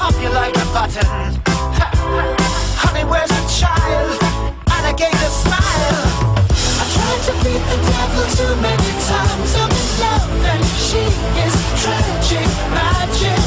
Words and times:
pop 0.00 0.14
you 0.22 0.30
like 0.30 0.56
a 0.56 0.64
button? 0.72 1.04
Honey, 2.80 3.04
where's 3.04 3.28
the 3.28 3.44
child? 3.60 4.16
Alligator 4.70 5.28
smile. 5.28 6.29
Tried 7.10 7.26
to 7.26 7.34
beat 7.42 7.64
the 7.66 7.78
devil 7.90 8.26
too 8.38 8.54
many 8.62 8.90
times. 9.10 9.50
I'm 9.58 9.66
in 9.66 9.88
love 9.98 10.30
and 10.46 10.62
she 10.78 11.02
is 11.42 11.54
tragic 11.82 12.46
magic. 12.70 13.42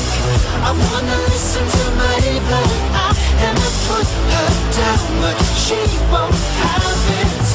I 0.68 0.76
wanna 0.76 1.18
listen 1.32 1.64
to 1.64 1.86
my 1.96 2.16
evil 2.28 2.68
eye 2.92 3.16
and 3.40 3.56
I 3.56 3.70
put 3.88 4.04
her 4.04 4.52
down, 4.76 5.00
but 5.24 5.38
she 5.64 5.80
won't 6.12 6.36
have 6.60 7.08
it. 7.24 7.46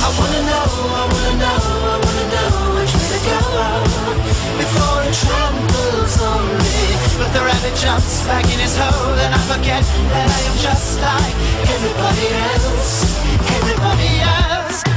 I 0.00 0.08
wanna 0.16 0.40
know, 0.48 0.68
I 0.88 1.04
wanna 1.04 1.34
know, 1.36 1.60
I 1.84 1.96
wanna 2.00 2.26
know 2.32 2.52
which 2.80 2.94
way 2.96 3.08
to 3.12 3.20
go 3.28 3.40
before 4.56 5.04
it 5.04 5.12
tramples 5.20 6.16
on 6.32 6.48
me. 6.64 6.96
But 7.20 7.28
the 7.36 7.44
rabbit 7.44 7.76
jumps 7.76 8.24
back 8.24 8.48
in 8.48 8.56
his 8.56 8.72
hole 8.72 9.20
and 9.20 9.34
I 9.36 9.42
forget 9.44 9.84
that 9.84 10.28
I 10.32 10.40
am 10.48 10.56
just 10.64 10.96
like 11.04 11.36
everybody 11.68 12.28
else, 12.56 13.04
everybody 13.60 14.12
else. 14.24 14.87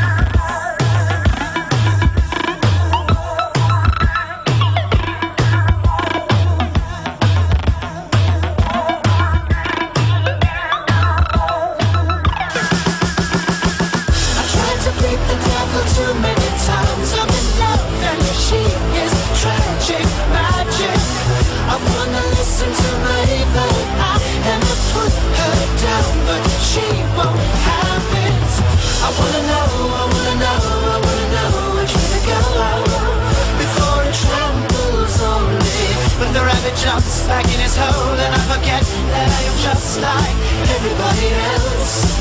Jumps 36.82 37.28
back 37.28 37.46
in 37.46 37.60
his 37.60 37.78
hole 37.78 38.18
and 38.18 38.34
I 38.34 38.42
forget 38.50 38.82
that 38.82 39.30
I 39.30 39.42
am 39.46 39.58
just 39.62 40.02
like 40.02 40.38
everybody 40.66 41.30
else, 41.54 42.18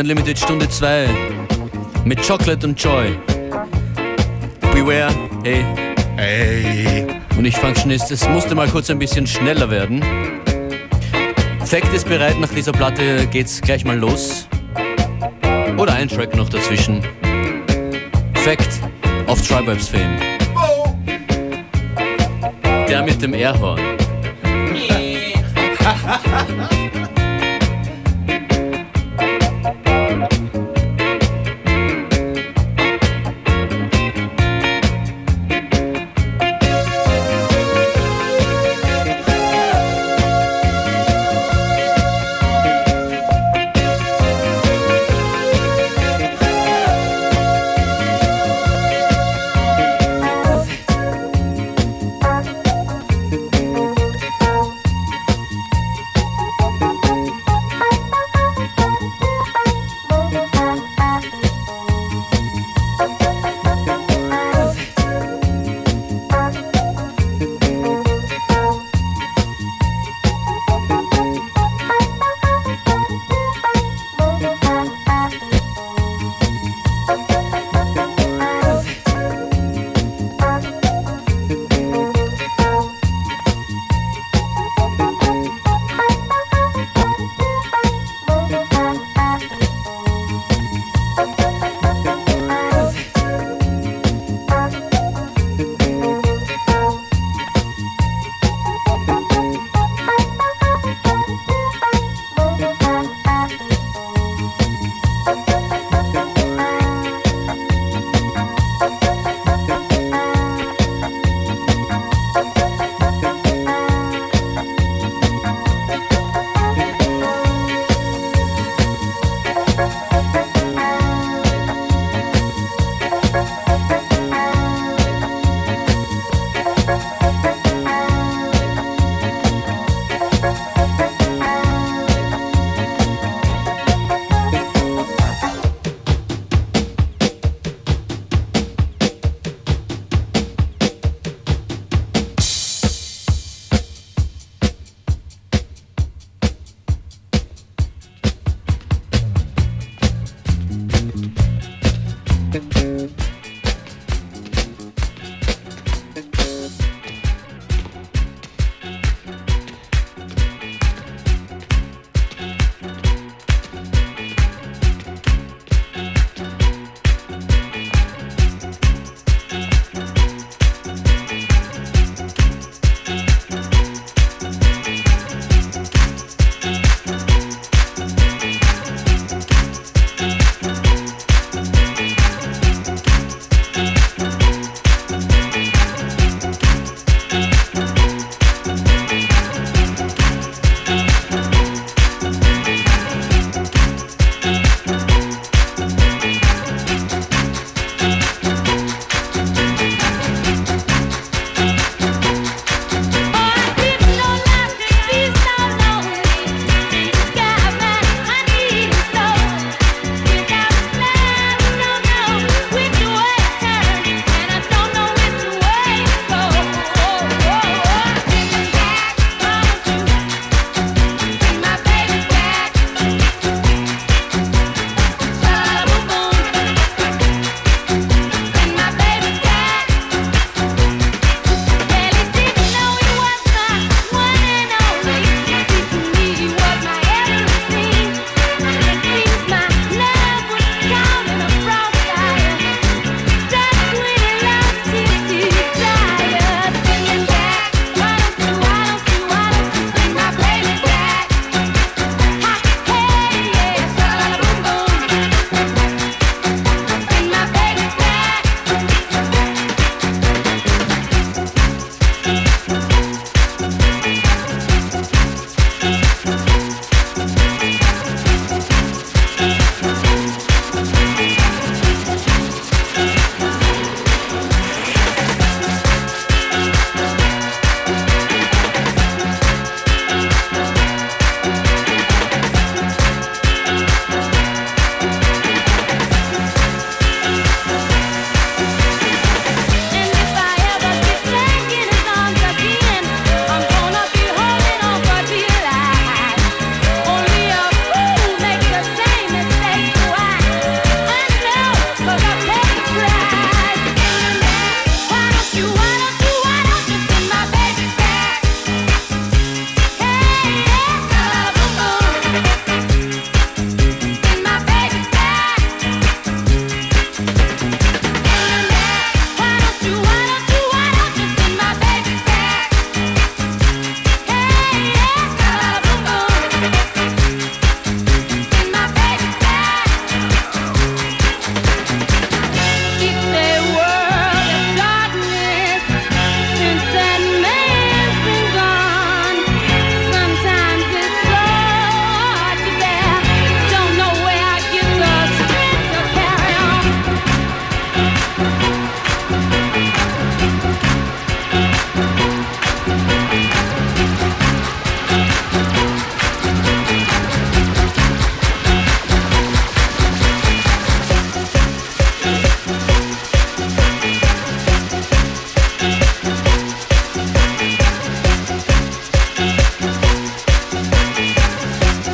Unlimited 0.00 0.38
Stunde 0.38 0.66
2 0.66 1.08
mit 2.06 2.26
Chocolate 2.26 2.66
und 2.66 2.82
Joy. 2.82 3.18
Beware, 4.72 5.12
hey. 5.44 5.62
Hey. 6.16 7.06
Und 7.36 7.44
ich 7.44 7.54
Functionist, 7.54 8.10
es 8.10 8.26
musste 8.30 8.54
mal 8.54 8.66
kurz 8.66 8.88
ein 8.88 8.98
bisschen 8.98 9.26
schneller 9.26 9.70
werden. 9.70 10.02
Fact 11.66 11.92
ist 11.92 12.08
bereit, 12.08 12.40
nach 12.40 12.48
dieser 12.48 12.72
Platte 12.72 13.26
geht's 13.26 13.60
gleich 13.60 13.84
mal 13.84 13.98
los. 13.98 14.48
Oder 15.76 15.92
ein 15.92 16.08
Track 16.08 16.34
noch 16.34 16.48
dazwischen. 16.48 17.02
Fact 18.36 18.80
auf 19.26 19.46
Tribes 19.46 19.88
Fame. 19.88 20.16
Der 22.88 23.02
mit 23.02 23.20
dem 23.20 23.34
Airhorn. 23.34 23.80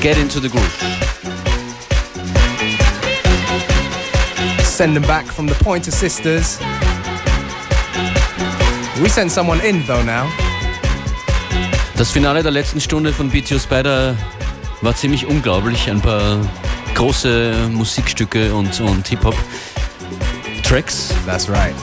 Get 0.06 0.18
into 0.18 0.38
the 0.38 0.48
groove. 0.48 0.70
Send 4.62 4.94
them 4.94 5.02
back 5.02 5.26
from 5.26 5.48
the 5.48 5.54
Pointer 5.64 5.90
Sisters. 5.90 6.60
We 9.02 9.08
sent 9.08 9.32
someone 9.32 9.60
in 9.62 9.84
though 9.88 10.04
now. 10.04 10.30
Das 11.96 12.12
Finale 12.12 12.44
der 12.44 12.52
letzten 12.52 12.80
Stunde 12.80 13.12
von 13.12 13.30
BTO 13.30 13.58
Spider 13.58 14.16
war 14.80 14.94
ziemlich 14.94 15.26
unglaublich. 15.26 15.90
Ein 15.90 16.00
paar 16.00 16.38
große 16.94 17.68
Musikstücke 17.72 18.54
und, 18.54 18.80
und 18.80 19.08
Hip-Hop-Tracks. 19.08 21.14
That's 21.26 21.48
right. 21.48 21.74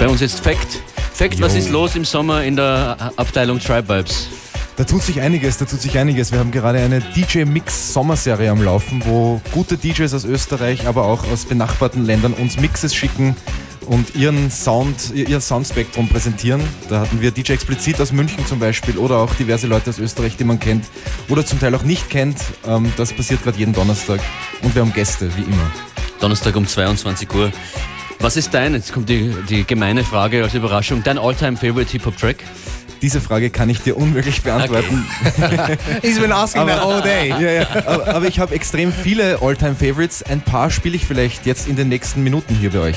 Bei 0.00 0.08
uns 0.08 0.20
jetzt 0.20 0.40
Fact. 0.40 0.82
Fact, 1.14 1.40
was 1.40 1.54
ist 1.54 1.70
los 1.70 1.94
im 1.94 2.04
Sommer 2.04 2.42
in 2.42 2.56
der 2.56 3.12
Abteilung 3.14 3.60
Tribe 3.60 3.88
Vibes? 3.88 4.39
Da 4.80 4.86
tut 4.86 5.02
sich 5.02 5.20
einiges, 5.20 5.58
da 5.58 5.66
tut 5.66 5.82
sich 5.82 5.98
einiges. 5.98 6.32
Wir 6.32 6.38
haben 6.38 6.52
gerade 6.52 6.78
eine 6.78 7.00
DJ-Mix-Sommerserie 7.00 8.50
am 8.50 8.62
Laufen, 8.62 9.02
wo 9.04 9.38
gute 9.52 9.76
DJs 9.76 10.14
aus 10.14 10.24
Österreich, 10.24 10.86
aber 10.86 11.04
auch 11.04 11.30
aus 11.30 11.44
benachbarten 11.44 12.06
Ländern 12.06 12.32
uns 12.32 12.58
Mixes 12.58 12.94
schicken 12.94 13.36
und 13.84 14.16
ihren 14.16 14.50
Sound, 14.50 15.12
ihr 15.14 15.42
Soundspektrum 15.42 16.08
präsentieren. 16.08 16.62
Da 16.88 17.00
hatten 17.00 17.20
wir 17.20 17.30
DJ 17.30 17.52
Explizit 17.52 18.00
aus 18.00 18.10
München 18.10 18.46
zum 18.46 18.58
Beispiel 18.58 18.96
oder 18.96 19.18
auch 19.18 19.34
diverse 19.34 19.66
Leute 19.66 19.90
aus 19.90 19.98
Österreich, 19.98 20.38
die 20.38 20.44
man 20.44 20.58
kennt 20.58 20.86
oder 21.28 21.44
zum 21.44 21.60
Teil 21.60 21.74
auch 21.74 21.82
nicht 21.82 22.08
kennt. 22.08 22.38
Ähm, 22.66 22.90
das 22.96 23.12
passiert 23.12 23.42
gerade 23.42 23.58
jeden 23.58 23.74
Donnerstag 23.74 24.20
und 24.62 24.74
wir 24.74 24.80
haben 24.80 24.94
Gäste, 24.94 25.30
wie 25.36 25.42
immer. 25.42 25.70
Donnerstag 26.20 26.56
um 26.56 26.66
22 26.66 27.30
Uhr. 27.34 27.52
Was 28.18 28.38
ist 28.38 28.54
dein, 28.54 28.72
jetzt 28.72 28.94
kommt 28.94 29.10
die, 29.10 29.30
die 29.46 29.64
gemeine 29.64 30.04
Frage 30.04 30.42
als 30.42 30.54
Überraschung, 30.54 31.02
dein 31.02 31.18
all-time 31.18 31.58
favorite 31.58 31.90
Hip-Hop-Track? 31.92 32.44
Diese 33.02 33.20
Frage 33.20 33.50
kann 33.50 33.68
ich 33.70 33.80
dir 33.80 33.96
unmöglich 33.96 34.42
beantworten. 34.42 35.06
Okay. 35.40 35.76
He's 36.02 36.18
been 36.18 36.32
asking 36.32 36.62
aber, 36.62 36.72
that 36.72 36.82
all 36.82 37.02
day. 37.02 37.28
Ja, 37.28 37.38
ja, 37.40 37.66
aber, 37.86 38.08
aber 38.14 38.26
ich 38.26 38.38
habe 38.38 38.54
extrem 38.54 38.92
viele 38.92 39.40
All-Time-Favorites. 39.40 40.22
Ein 40.24 40.42
paar 40.42 40.70
spiele 40.70 40.96
ich 40.96 41.06
vielleicht 41.06 41.46
jetzt 41.46 41.68
in 41.68 41.76
den 41.76 41.88
nächsten 41.88 42.22
Minuten 42.22 42.54
hier 42.54 42.70
bei 42.70 42.80
euch. 42.80 42.96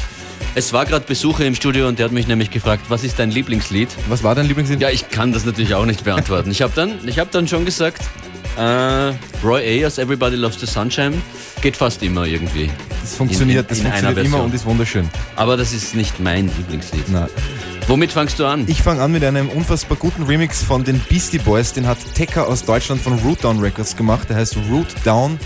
Es 0.56 0.72
war 0.72 0.86
gerade 0.86 1.06
Besucher 1.06 1.46
im 1.46 1.56
Studio 1.56 1.88
und 1.88 1.98
der 1.98 2.06
hat 2.06 2.12
mich 2.12 2.28
nämlich 2.28 2.52
gefragt, 2.52 2.84
was 2.90 3.04
ist 3.04 3.18
dein 3.18 3.32
Lieblingslied? 3.32 3.90
Was 4.08 4.24
war 4.24 4.36
dein 4.36 4.46
Lieblingslied? 4.46 4.80
Ja, 4.82 4.90
ich 4.92 5.10
kann 5.10 5.34
das 5.34 5.46
natürlich 5.46 5.74
auch 5.74 5.86
nicht 5.86 6.04
beantworten. 6.04 6.52
Ich 6.52 6.62
habe 6.62 6.72
dann, 6.76 7.00
hab 7.18 7.32
dann 7.32 7.48
schon 7.48 7.66
gesagt, 7.66 8.04
äh, 8.56 9.14
Roy 9.44 9.84
A. 9.84 9.88
aus 9.88 9.98
Everybody 9.98 10.36
Loves 10.36 10.60
the 10.60 10.68
Sunshine 10.68 11.16
geht 11.62 11.76
fast 11.76 12.04
immer 12.04 12.26
irgendwie. 12.26 12.70
Das 13.02 13.16
funktioniert, 13.16 13.72
in, 13.72 13.78
in, 13.78 13.86
in 13.86 13.92
das 13.92 14.00
funktioniert 14.00 14.28
immer 14.28 14.44
und 14.44 14.54
ist 14.54 14.66
wunderschön. 14.66 15.10
Aber 15.36 15.58
das 15.58 15.74
ist 15.74 15.96
nicht 15.96 16.20
mein 16.20 16.52
Lieblingslied. 16.56 17.10
Nein. 17.10 17.30
Womit 17.88 18.12
fangst 18.12 18.38
du 18.38 18.46
an? 18.46 18.66
Ich 18.68 18.84
fange 18.84 19.02
an 19.02 19.12
mit 19.12 19.24
einem 19.24 19.50
unfassbar 19.50 19.98
guten 19.98 20.22
Remix 20.22 20.64
von 20.64 20.84
den 20.84 21.00
Beastie 21.10 21.40
Boys. 21.40 21.74
Den 21.74 21.88
hat 21.88 21.98
Tekka 22.14 22.44
aus 22.44 22.64
Deutschland 22.64 23.02
von 23.02 23.14
Root 23.20 23.44
Down 23.44 23.60
Records 23.60 23.96
gemacht. 23.98 24.30
Der 24.30 24.38
heißt 24.38 24.56
Root 24.70 24.88
Down. 25.04 25.40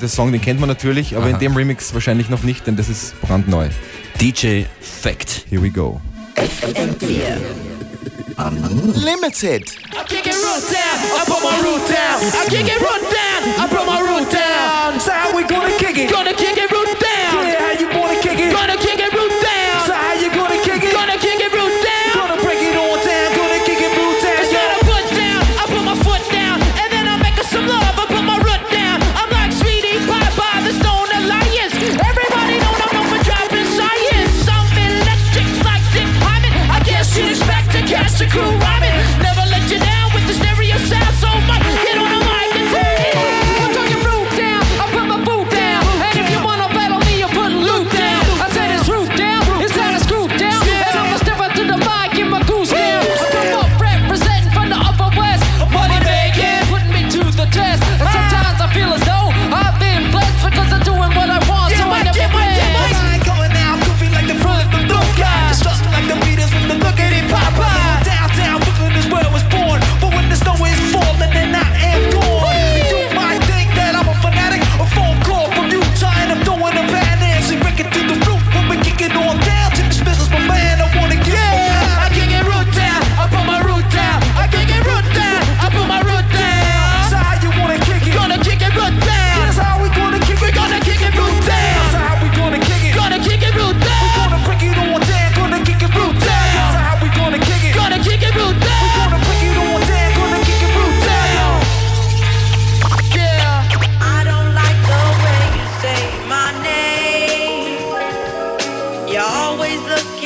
Der 0.00 0.08
Song, 0.08 0.30
den 0.30 0.42
kennt 0.42 0.60
man 0.60 0.68
natürlich, 0.68 1.16
aber 1.16 1.24
Aha. 1.24 1.32
in 1.32 1.38
dem 1.38 1.56
Remix 1.56 1.94
wahrscheinlich 1.94 2.28
noch 2.28 2.42
nicht, 2.42 2.66
denn 2.66 2.76
das 2.76 2.90
ist 2.90 3.18
brandneu. 3.22 3.68
DJ 4.18 4.64
Fact. 4.80 5.44
Here 5.48 5.60
we 5.60 5.68
go. 5.68 6.00
Unlimited. 8.38 9.64
I 9.92 10.04
kick 10.04 10.26
it 10.26 10.36
root 10.36 10.64
down, 10.72 10.98
I 11.16 11.24
put 11.24 11.40
my 11.44 11.56
root 11.64 11.84
down. 11.88 12.20
I 12.36 12.44
kick 12.48 12.68
it 12.68 12.80
root 12.80 13.04
down, 13.12 13.40
I 13.60 13.66
put 13.68 13.86
my 13.86 14.00
root 14.00 14.28
down. 14.30 15.00
So 15.00 15.12
how 15.12 15.34
we 15.36 15.44
gonna 15.44 15.76
kick 15.78 15.96
it? 15.96 16.10
Gonna 16.10 16.34
kick 16.34 16.56
it 16.56 16.70
root 16.70 17.00
down. 17.00 17.46
Yeah, 17.48 17.60
how 17.60 17.72
you 17.80 17.88
wanna 17.98 18.20
kick 18.20 18.38
it? 18.38 18.52
Gonna 18.52 18.76
kick 18.76 19.00
it 19.00 19.12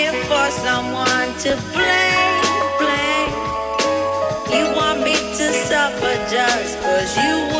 looking 0.01 0.23
for 0.25 0.51
someone 0.51 1.29
to 1.39 1.57
blame, 1.73 2.43
blame. 2.79 3.33
You 4.51 4.75
want 4.75 5.03
me 5.03 5.15
to 5.15 5.53
suffer 5.53 6.15
just 6.31 6.81
cause 6.81 7.17
you 7.17 7.60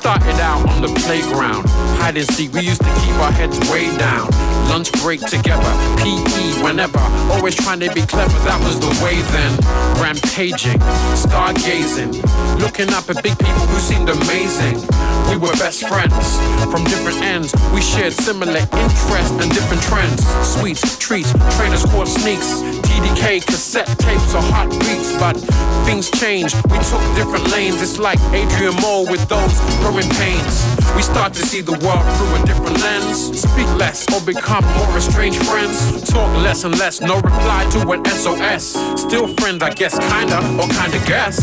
started 0.00 0.40
out 0.40 0.66
on 0.70 0.80
the 0.80 0.88
playground, 1.00 1.68
hide 2.00 2.16
and 2.16 2.26
seek. 2.26 2.50
We 2.54 2.62
used 2.62 2.80
to 2.80 2.92
keep 3.00 3.14
our 3.16 3.30
heads 3.30 3.58
way 3.70 3.94
down. 3.98 4.49
Lunch 4.70 4.92
break 5.02 5.18
together, 5.20 5.72
PE 5.98 6.62
whenever. 6.62 7.02
Always 7.34 7.56
trying 7.56 7.80
to 7.80 7.92
be 7.92 8.02
clever, 8.02 8.38
that 8.46 8.62
was 8.62 8.78
the 8.78 8.86
way 9.02 9.18
then. 9.34 9.52
Rampaging, 9.98 10.78
stargazing, 11.18 12.14
looking 12.62 12.88
up 12.94 13.10
at 13.10 13.20
big 13.20 13.36
people 13.36 13.66
who 13.66 13.80
seemed 13.80 14.08
amazing. 14.08 14.78
We 15.28 15.36
were 15.42 15.50
best 15.58 15.82
friends 15.88 16.38
from 16.70 16.84
different 16.84 17.18
ends. 17.18 17.52
We 17.74 17.82
shared 17.82 18.12
similar 18.12 18.62
interests 18.62 19.34
and 19.42 19.50
different 19.50 19.82
trends. 19.82 20.22
Sweets, 20.46 20.96
treats, 20.98 21.32
trainers 21.58 21.84
caught 21.90 22.06
sneaks. 22.06 22.62
TDK, 22.86 23.44
cassette 23.44 23.90
tapes 23.98 24.34
or 24.34 24.42
hot 24.54 24.70
beats, 24.86 25.10
but 25.18 25.34
things 25.84 26.10
changed. 26.10 26.54
We 26.70 26.78
took 26.86 27.02
different 27.18 27.50
lanes. 27.50 27.82
It's 27.82 27.98
like 27.98 28.20
Adrian 28.30 28.74
Mole 28.80 29.06
with 29.06 29.26
those 29.28 29.54
growing 29.82 30.08
pains. 30.22 30.62
We 30.94 31.02
start 31.02 31.34
to 31.34 31.42
see 31.46 31.60
the 31.60 31.78
world 31.82 32.06
through 32.16 32.42
a 32.42 32.46
different 32.46 32.78
lens. 32.80 33.40
Speak 33.40 33.68
less 33.78 34.06
or 34.12 34.20
become 34.24 34.59
more 34.62 34.96
estranged 34.96 35.44
friends. 35.44 36.02
Talk 36.10 36.30
less 36.42 36.64
and 36.64 36.76
less, 36.78 37.00
no 37.00 37.16
reply 37.16 37.68
to 37.72 37.90
an 37.90 38.04
SOS. 38.06 38.76
Still 39.00 39.28
friends, 39.36 39.62
I 39.62 39.70
guess, 39.70 39.98
kinda, 39.98 40.38
or 40.60 40.68
kinda 40.68 40.98
guess. 41.06 41.40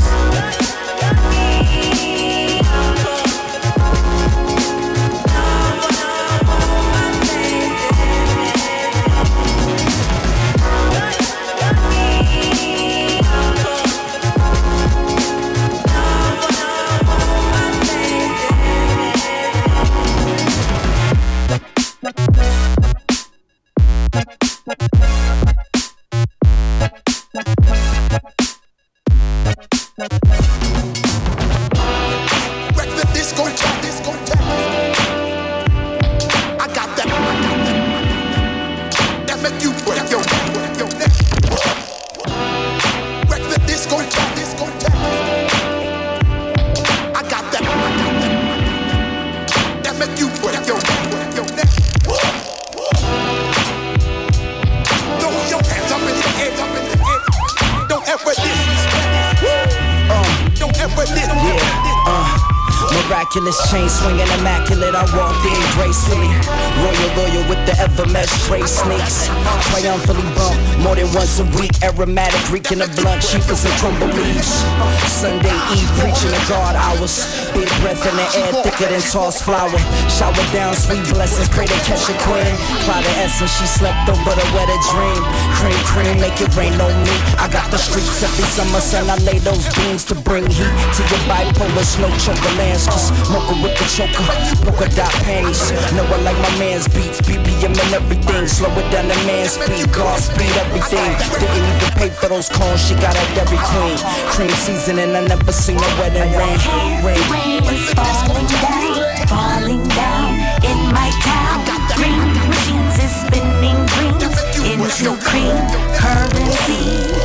Aromatic, 71.97 72.53
reeking 72.53 72.79
of 72.81 72.93
blunt, 72.93 73.25
cheapers 73.25 73.65
and 73.65 73.73
crumble 73.81 74.05
leaves. 74.13 74.61
Sunday 75.09 75.49
Eve, 75.73 75.89
preaching 75.97 76.29
the 76.29 76.37
God 76.45 76.77
hours. 76.77 77.25
Big 77.57 77.65
breath 77.81 78.05
in 78.05 78.13
the 78.13 78.27
air, 78.37 78.53
thicker 78.61 78.85
than 78.85 79.01
tossed 79.01 79.41
flour. 79.41 79.73
Shower 80.05 80.45
down 80.53 80.77
sweet 80.77 81.01
blessings, 81.09 81.49
pray 81.49 81.65
to 81.65 81.79
catch 81.89 82.05
a 82.05 82.13
queen. 82.21 82.53
Cloud 82.85 83.01
of 83.01 83.17
essence, 83.17 83.49
she 83.49 83.65
slept 83.65 83.97
over 84.13 84.29
the 84.29 84.45
wetter 84.53 84.77
dream. 84.93 85.21
Cream, 85.57 85.79
cream, 85.89 86.15
make 86.21 86.37
it 86.37 86.53
rain 86.53 86.77
on 86.77 86.93
me. 87.01 87.15
I 87.41 87.49
got 87.49 87.65
the 87.73 87.81
streets 87.81 88.21
every 88.21 88.45
summer, 88.45 88.77
sun. 88.77 89.09
I 89.09 89.17
lay 89.25 89.41
those 89.41 89.65
beams 89.73 90.05
to 90.13 90.15
bring 90.21 90.45
heat 90.45 90.69
to 90.69 91.01
your 91.01 91.21
bipolar 91.25 91.81
snow 91.81 92.13
choker 92.21 92.53
lands. 92.61 92.85
Just 92.85 93.09
mocha 93.33 93.57
with 93.57 93.73
the 93.73 93.87
choker, 93.89 94.21
polka 94.61 94.85
dot 94.93 95.09
panties. 95.25 95.73
Know 95.97 96.05
I 96.05 96.21
like 96.21 96.37
my 96.45 96.53
man's 96.61 96.85
beats, 96.87 97.25
BPM 97.25 97.73
and 97.73 97.93
everything. 97.97 98.45
Slow 98.45 98.69
it 98.77 98.85
down 98.93 99.09
the 99.09 99.17
man's 99.25 99.57
speed, 99.57 99.89
God 99.91 100.21
speed, 100.21 100.53
everything. 100.61 101.09
Didn't 101.41 101.57
even 101.57 101.86
pay 101.97 102.09
for 102.09 102.29
those 102.29 102.47
cones, 102.49 102.79
she 102.85 102.93
got 102.95 103.15
a 103.17 103.23
Dairy 103.33 103.57
Queen. 103.57 103.97
Cream 104.29 104.53
season, 104.61 104.99
and 104.99 105.17
I 105.17 105.21
never 105.25 105.51
seen 105.51 105.77
a 105.77 105.89
wedding 105.99 106.31
rain. 106.37 106.57
Rain. 107.03 107.19
Rain 107.33 107.63
is 107.65 107.89
falling 107.97 108.47
down, 108.61 109.27
falling 109.27 109.83
down 109.97 110.37
in 110.63 110.79
my 110.93 111.09
town. 111.25 111.65
Green 111.97 112.21
machines 112.47 112.95
is 113.01 113.13
spinning 113.25 113.81
greens 113.97 114.23
into 114.69 115.17
cream 115.25 115.57
currency. 115.97 116.81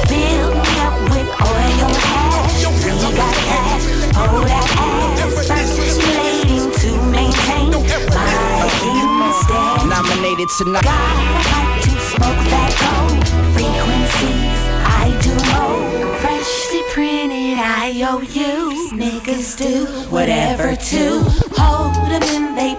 Fill 0.09 0.51
me 0.57 0.73
up 0.81 0.97
with 1.13 1.29
oil. 1.45 1.91
We 2.83 3.09
got 3.17 3.35
cash, 3.47 3.85
hold 4.17 4.49
that 4.49 4.69
ass. 4.81 5.21
Circulating 5.47 6.73
to 6.81 6.91
maintain 7.11 7.71
my. 8.15 8.43
Nominated 9.87 10.49
tonight. 10.57 10.85
Got 10.85 10.93
a 10.93 11.43
pipe 11.49 11.83
to 11.83 11.92
smoke 12.17 12.45
that 12.53 12.73
gold 12.83 13.25
frequencies. 13.57 14.61
I 14.85 15.09
do 15.25 15.33
more 15.53 16.17
freshly 16.21 16.83
printed 16.93 17.59
IOUs. 17.59 18.93
Niggas 18.93 19.57
do 19.57 19.87
whatever 20.11 20.77
to 20.77 21.03
hold 21.57 21.95
them 22.11 22.23
in 22.37 22.55
they 22.55 22.75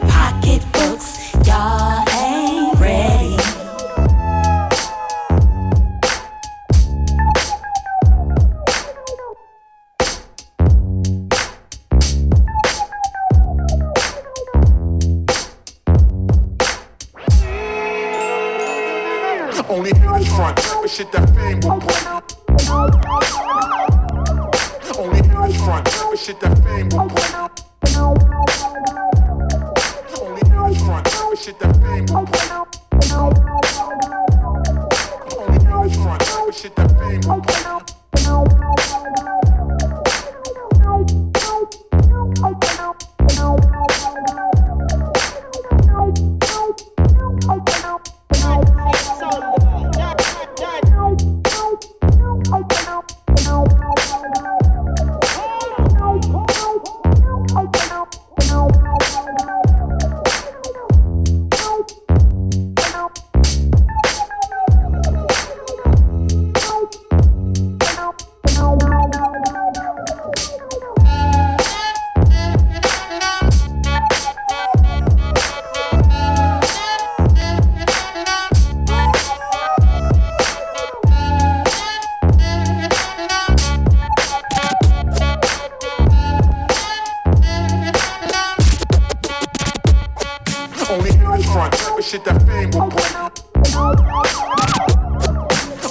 Only 90.94 91.12
haters 91.12 91.46
front, 91.52 91.72
but 91.72 92.04
shit 92.04 92.24
that 92.24 92.40
fame 92.44 92.70
will 92.70 92.88
bring. 92.88 93.14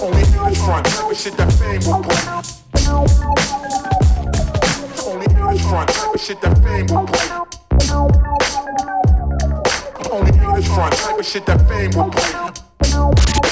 Only 0.00 0.24
haters 0.24 0.58
front, 0.64 0.84
but 0.84 1.16
shit 1.16 1.36
that 1.38 1.52
fame 1.58 1.82
will 1.84 2.02
bring. 2.02 2.26
Only 5.04 5.26
haters 5.34 5.62
front, 5.68 5.90
but 6.12 6.20
shit 6.20 6.40
that 6.42 6.56
fame 6.62 6.86
will 6.86 7.06
bring. 7.10 7.30
Only 10.12 10.32
haters 10.38 10.66
front, 10.68 10.94
but 11.16 11.24
shit 11.26 11.46
that 11.46 11.60
fame 11.68 11.90
will 11.96 12.08
bring. 12.08 13.51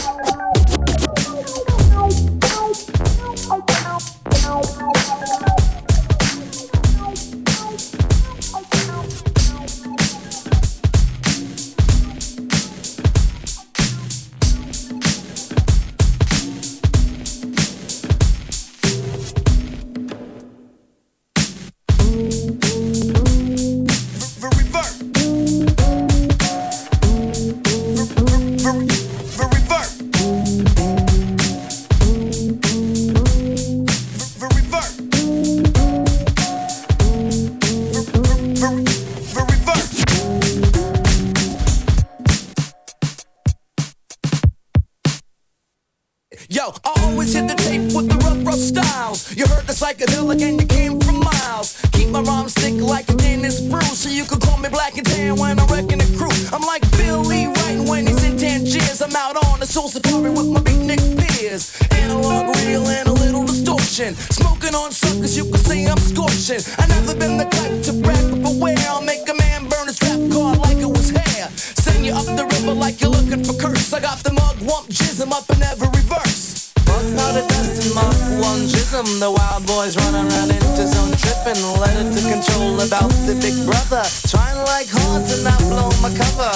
Tripping. 82.01 82.17
To 82.17 82.33
control 82.33 82.81
about 82.81 83.11
the 83.27 83.35
big 83.41 83.55
brother. 83.67 84.03
Trying 84.29 84.57
like 84.65 84.89
hard 84.89 85.27
to 85.27 85.43
not 85.43 85.59
blow 85.69 85.91
my 86.01 86.11
cover. 86.17 86.51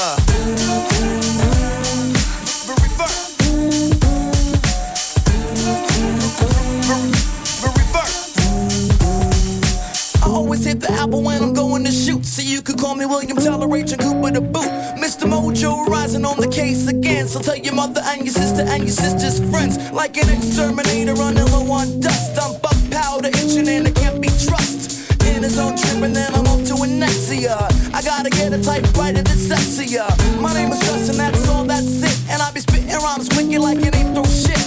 I 10.22 10.36
always 10.36 10.64
hit 10.64 10.80
the 10.80 10.90
apple 10.92 11.22
when 11.22 11.42
I'm 11.42 11.52
going 11.52 11.84
to 11.84 11.92
shoot. 11.92 12.24
So 12.24 12.42
you 12.42 12.62
could 12.62 12.78
call 12.78 12.94
me 12.94 13.06
William 13.06 13.36
Tolerate 13.36 13.92
and 13.92 14.00
Cooper 14.00 14.30
the 14.30 14.40
boot. 14.40 14.68
Mr. 14.98 15.28
Mojo 15.28 15.86
rising 15.86 16.24
on 16.24 16.40
the 16.40 16.48
case 16.48 16.88
again. 16.88 17.28
So 17.28 17.40
tell 17.40 17.56
your 17.56 17.74
mother 17.74 18.00
and 18.04 18.24
your 18.24 18.32
sister 18.32 18.62
and 18.62 18.82
your 18.82 18.92
sister's 18.92 19.38
friends. 19.50 19.78
Like 19.92 20.16
an 20.16 20.28
exterminator 20.30 21.12
on 21.12 21.34
dust. 22.00 22.38
I'm 22.40 22.60
buck 22.60 22.76
powder 22.90 23.28
itching 23.28 23.68
and 23.68 23.88
it 23.88 23.94
can't 23.94 24.20
In 25.54 25.60
own 25.60 25.76
trip 25.76 26.02
and 26.02 26.18
I'm 26.18 26.46
off 26.50 26.66
to 26.66 26.74
going 26.74 26.98
Nexia. 26.98 27.54
I 27.94 28.02
gotta 28.02 28.28
get 28.28 28.52
a 28.52 28.60
typewriter 28.60 29.22
that's 29.22 29.46
sexier. 29.46 30.02
My 30.42 30.52
name 30.52 30.72
is 30.72 30.80
Justin, 30.80 31.16
that's 31.16 31.48
all, 31.48 31.62
that's 31.62 32.02
it. 32.02 32.18
And 32.28 32.42
I 32.42 32.50
be 32.50 32.58
spitting 32.58 32.90
rhymes 32.90 33.28
wicked 33.36 33.62
like 33.62 33.78
it 33.78 33.94
ain't 33.94 34.18
through 34.18 34.26
shit. 34.26 34.58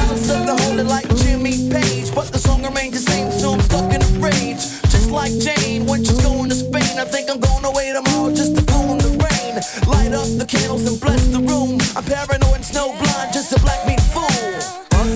Alice 0.00 0.30
up 0.30 0.46
to 0.48 0.56
hold 0.64 0.80
it 0.80 0.88
like 0.88 1.04
Jimmy 1.20 1.68
Page, 1.68 2.14
but 2.14 2.32
the 2.32 2.38
song 2.38 2.64
remains 2.64 2.94
the 2.96 3.10
same, 3.12 3.30
so 3.30 3.52
I'm 3.52 3.60
stuck 3.60 3.92
in 3.92 4.00
a 4.00 4.08
rage. 4.24 4.64
Just 4.88 5.10
like 5.10 5.36
Jane 5.36 5.84
when 5.84 6.02
she's 6.02 6.22
going 6.24 6.48
to 6.48 6.56
Spain. 6.56 6.96
I 6.96 7.04
think 7.04 7.28
I'm 7.28 7.38
going 7.38 7.64
away 7.66 7.92
tomorrow 7.92 8.32
just 8.32 8.56
to 8.56 8.62
fool 8.72 8.88
in 8.96 8.98
the 9.04 9.12
rain. 9.20 9.60
Light 9.84 10.16
up 10.16 10.32
the 10.40 10.48
candles 10.48 10.88
and 10.88 10.98
bless 10.98 11.26
the 11.28 11.44
room. 11.44 11.76
I'm 11.92 12.04
paranoid 12.08 12.56
and 12.56 12.64
snow 12.64 12.96
blind, 12.96 13.36
just 13.36 13.52
a 13.52 13.60
black 13.60 13.84
meat 13.84 14.00
fool. 14.16 14.32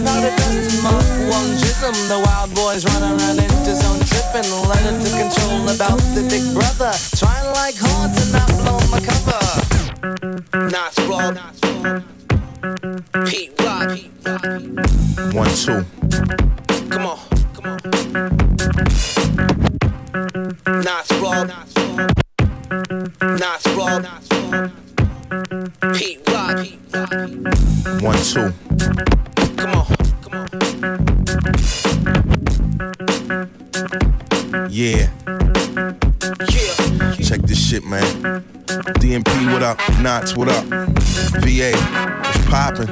Now 0.05 0.21
the 0.21 0.29
dust 0.37 0.77
in 0.77 0.85
my 0.85 0.93
one 1.33 1.57
jism. 1.57 1.97
The 2.13 2.21
wild 2.21 2.53
boys 2.53 2.85
running 2.85 3.17
around 3.17 3.41
into 3.41 3.73
zone 3.81 4.05
tripping. 4.37 4.53
Learning 4.69 5.05
to 5.05 5.11
control 5.11 5.69
about 5.69 5.99
the 6.15 6.23
big 6.29 6.45
brother. 6.55 6.93
Trying 7.17 7.47
like 7.55 7.77
hard 7.79 8.15
to 8.17 8.25
not 8.33 8.49
blow 8.61 8.79
my 8.91 9.01
cover. 9.01 9.41
Nottz 10.71 10.99
Raw. 11.09 11.33
Pete 13.27 13.53
Rock. 13.61 13.91
One, 15.35 15.51
two. 15.51 15.85
Come 16.91 17.07
on. 17.07 17.19
Come 17.55 17.67
on. 17.67 17.79
Nottz 20.83 21.11
Raw. 21.21 21.45
Nottz 23.21 23.67
Raw. 23.77 24.01
Pete 25.95 26.21
Rock. 26.29 26.59
One, 28.03 28.19
two. 28.23 28.53
Come 29.57 29.75
on. 29.75 29.87
Come 30.23 30.35
on. 30.35 31.86
Yeah. 34.71 35.09
Check 37.23 37.41
this 37.43 37.59
shit, 37.59 37.85
man. 37.85 38.03
DMP, 38.99 39.53
what 39.53 39.63
up? 39.63 39.79
Nottz, 40.03 40.37
what 40.37 40.49
up? 40.49 40.65
VA, 41.43 41.73
it's 41.73 42.47
poppin'? 42.47 42.89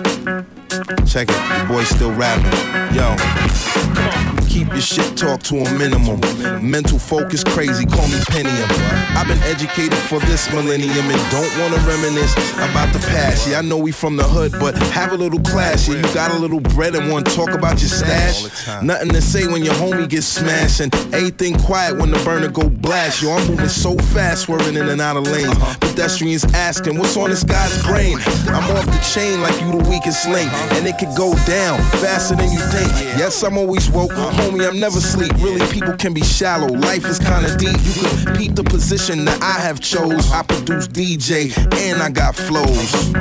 Check 1.07 1.29
it, 1.31 1.59
your 1.59 1.67
boy 1.67 1.85
still 1.85 2.13
rapping. 2.13 2.97
Yo. 2.97 4.34
Keep 4.55 4.69
your 4.69 4.81
shit 4.81 5.17
talk 5.17 5.43
to 5.43 5.57
a 5.57 5.71
minimum. 5.77 6.21
Mental 6.63 6.97
focus 6.97 7.43
crazy, 7.43 7.85
call 7.87 8.07
me 8.07 8.19
Pentium. 8.31 8.71
I've 9.17 9.27
been 9.27 9.43
educated 9.43 9.99
for 9.99 10.21
this 10.21 10.49
millennium 10.53 11.11
and 11.11 11.31
don't 11.33 11.59
wanna 11.59 11.77
reminisce 11.79 12.33
about 12.55 12.93
the 12.93 13.01
past. 13.01 13.49
Yeah, 13.49 13.59
I 13.59 13.63
know 13.63 13.79
we 13.79 13.91
from 13.91 14.15
the 14.17 14.23
hood, 14.23 14.53
but 14.61 14.79
have 14.79 15.11
a 15.11 15.17
little 15.17 15.41
class. 15.41 15.89
Yeah, 15.89 15.97
you 15.97 16.15
got 16.15 16.31
a 16.31 16.39
little 16.39 16.61
bread 16.61 16.95
and 16.95 17.11
wanna 17.11 17.25
talk 17.25 17.51
about 17.51 17.81
your 17.81 17.89
stash. 17.89 18.45
Nothing 18.81 19.09
to 19.09 19.21
say 19.21 19.49
when 19.49 19.65
your 19.65 19.75
homie 19.75 20.09
gets 20.09 20.29
smashed 20.29 20.79
and 20.79 20.95
everything 21.13 21.59
quiet 21.59 21.99
when 21.99 22.13
the 22.13 22.19
burner 22.21 22.47
go 22.47 22.69
blast. 22.69 23.23
Yo, 23.23 23.33
I'm 23.33 23.45
moving 23.49 23.69
so 23.69 23.97
fast, 24.15 24.43
swerving 24.43 24.77
in 24.77 24.89
and 24.89 25.01
out 25.01 25.17
of 25.17 25.27
lanes. 25.27 25.59
Pedestrians 25.81 26.45
asking, 26.55 26.97
what's 26.97 27.17
on 27.17 27.31
this 27.31 27.43
guy's 27.43 27.83
brain? 27.83 28.19
I'm 28.47 28.77
off 28.77 28.87
the 28.87 29.03
chain 29.13 29.43
like 29.43 29.61
you 29.61 29.73
the 29.73 29.89
weakest 29.91 30.29
link, 30.29 30.49
and 30.75 30.87
it 30.87 30.97
could 30.99 31.17
go 31.17 31.35
down 31.45 31.81
faster 31.99 32.37
than 32.37 32.53
you 32.53 32.61
think. 32.71 32.93
Yes, 33.19 33.43
I'm 33.43 33.59
always 33.59 33.91
woke, 33.91 34.13
homie, 34.45 34.69
I'm 34.69 34.79
never 34.79 35.01
sleep. 35.01 35.33
Really, 35.35 35.67
people 35.73 35.95
can 35.95 36.13
be 36.15 36.23
shallow. 36.23 36.69
Life 36.69 37.05
is 37.07 37.19
kinda 37.19 37.57
deep. 37.57 37.77
You 37.85 37.93
could 38.03 38.37
peep 38.37 38.55
the 38.55 38.65
position 38.65 39.25
that 39.25 39.43
I 39.43 39.61
have 39.61 39.81
chose. 39.81 40.31
I 40.31 40.43
produce 40.43 40.89
DJ 40.89 41.53
and 41.79 42.03
I 42.03 42.11
got 42.11 42.37
flows. 42.37 43.13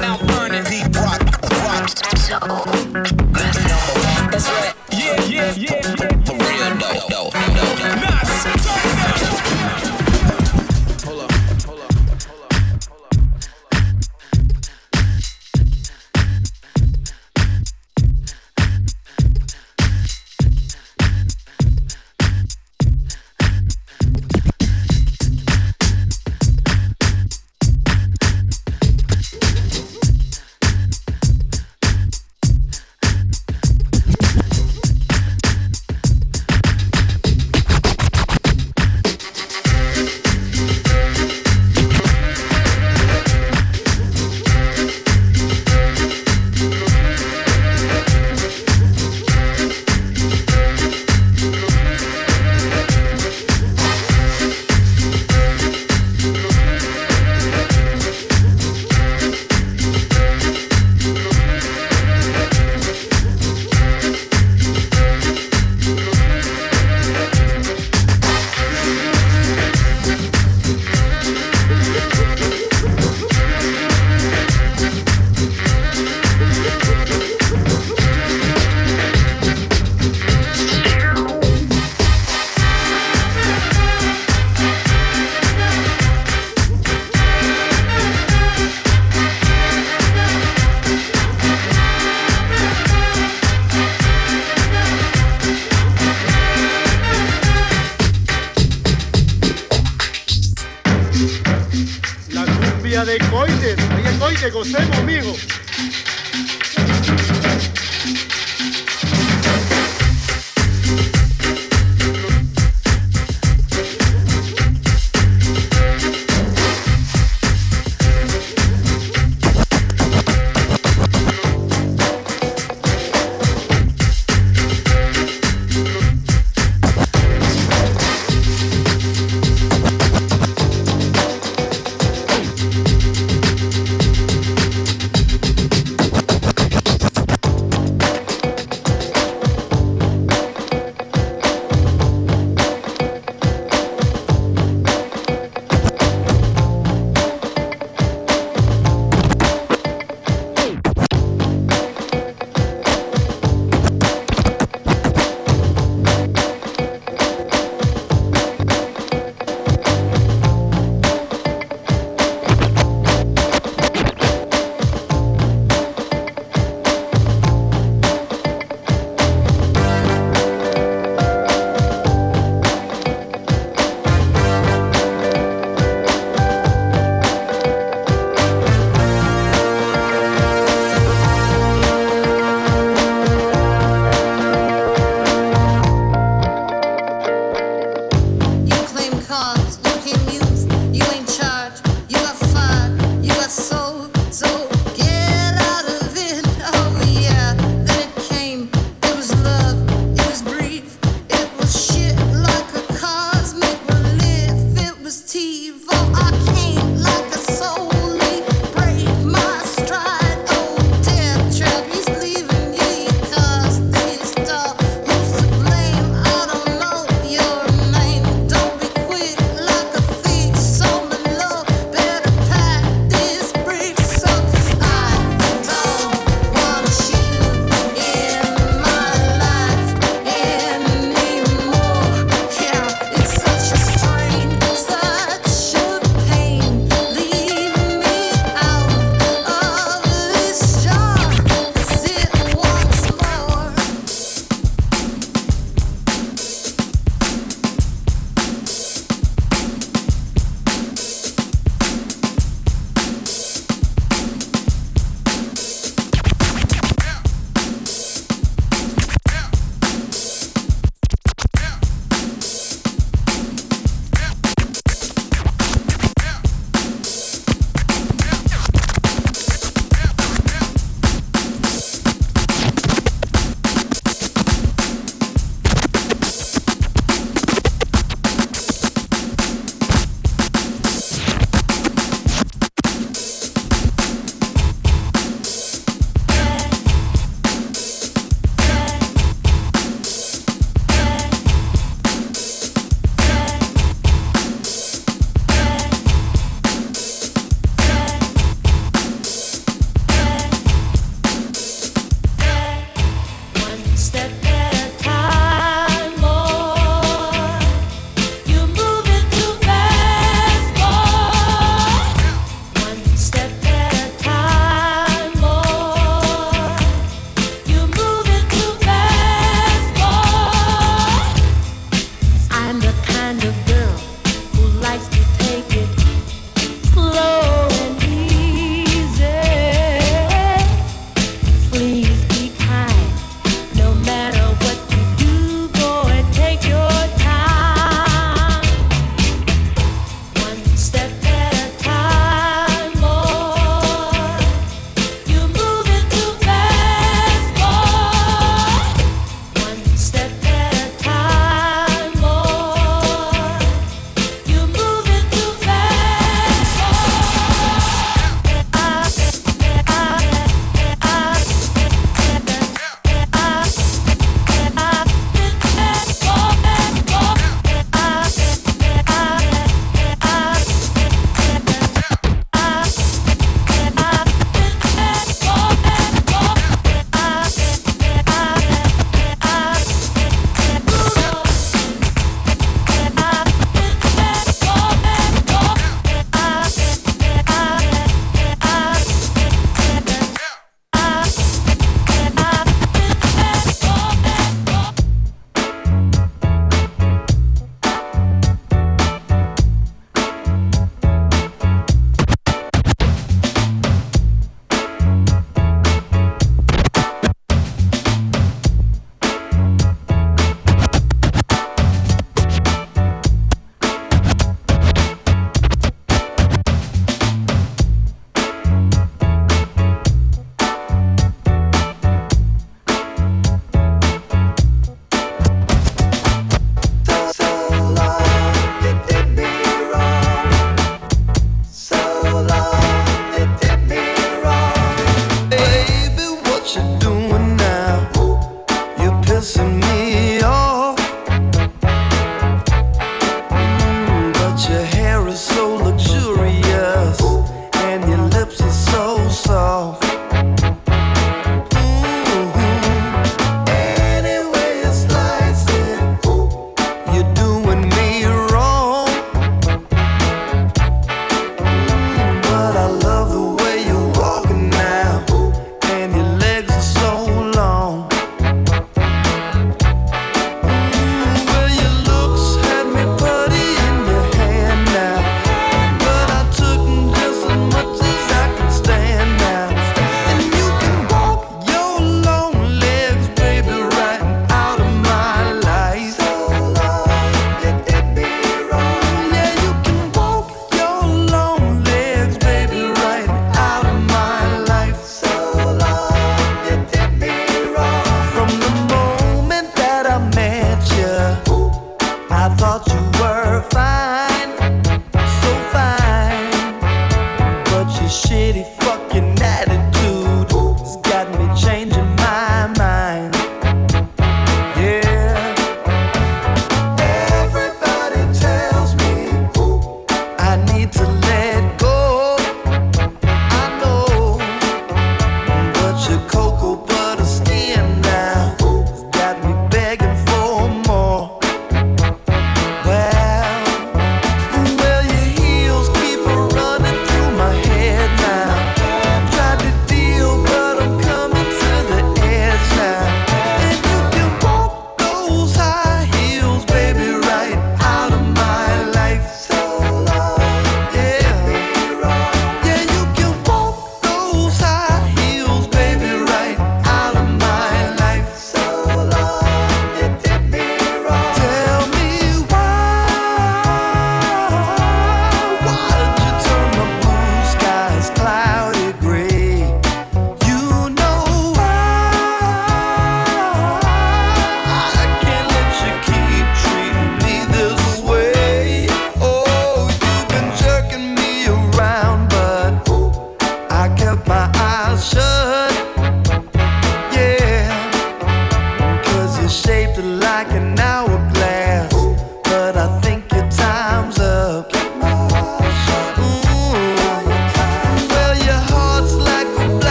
Now 0.00 0.16
burn 0.26 0.54
it. 0.54 0.66
Pete 0.66 0.96
Rock. 0.96 1.20
Rock. 1.64 1.88
So. 2.18 2.38
That's 3.32 3.58
number 3.68 3.94
one. 4.00 4.30
That's 4.30 4.48
right. 4.48 4.67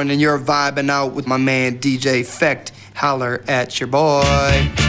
And 0.00 0.20
you're 0.20 0.38
vibing 0.38 0.90
out 0.90 1.14
with 1.14 1.26
my 1.26 1.38
man 1.38 1.78
DJ 1.78 2.24
Fect. 2.24 2.70
Holler 2.94 3.42
at 3.48 3.80
your 3.80 3.86
boy. 3.88 4.85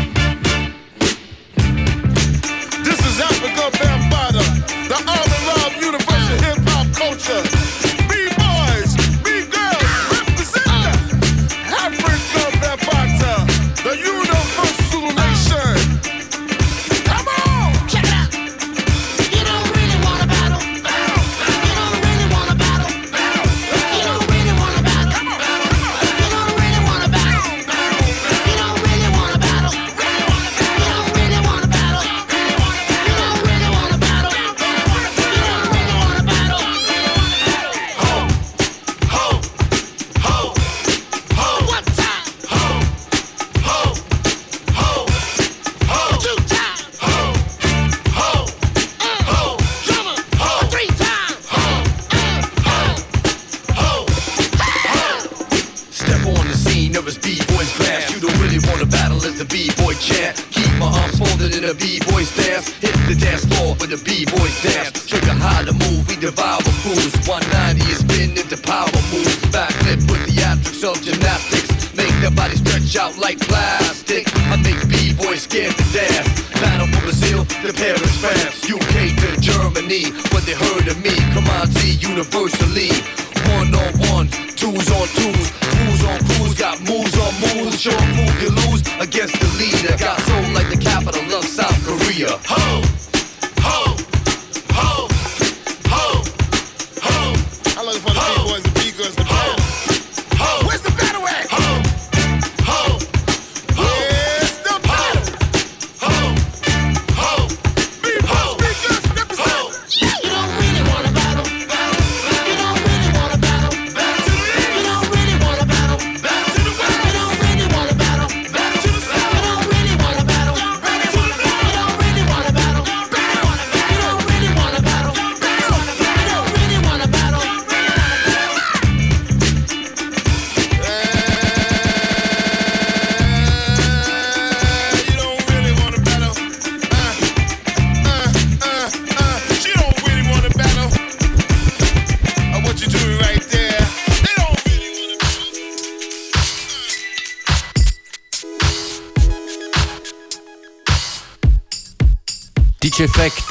Effect 153.07 153.41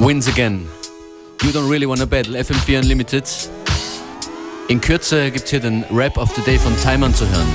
wins 0.00 0.26
again. 0.26 0.66
You 1.44 1.52
don't 1.52 1.70
really 1.70 1.86
wanna 1.86 2.06
battle, 2.06 2.34
FM4 2.34 2.80
Unlimited. 2.80 3.24
In 4.68 4.80
Kürze 4.80 5.30
gibt's 5.30 5.50
hier 5.50 5.60
den 5.60 5.84
Rap 5.90 6.18
of 6.18 6.34
the 6.34 6.42
Day 6.42 6.58
von 6.58 6.74
Timon 6.82 7.14
zu 7.14 7.24
hören. 7.28 7.46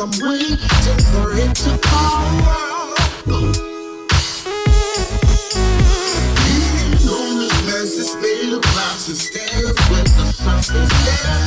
I'm 0.00 0.10
waiting 0.22 0.58
for 1.10 1.32
it 1.34 1.54
to 1.56 1.70
fall. 1.88 3.67
instead 10.58 10.82
of 10.82 10.90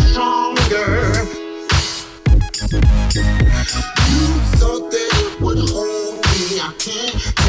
stronger. 0.08 0.88
You 4.08 4.28
thought 4.58 4.92
that 4.92 5.12
it 5.14 5.42
would 5.42 5.58
hold 5.70 6.16
me, 6.16 6.60
I 6.60 6.74
can't. 6.78 7.41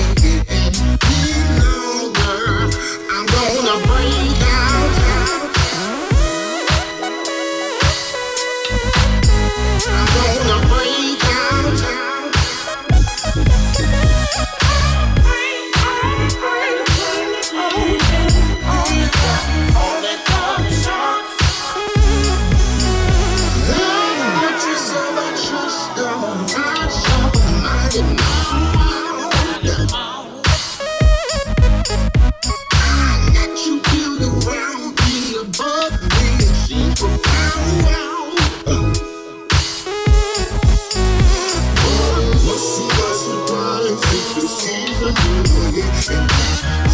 for 45.03 45.73
you. 45.75 46.92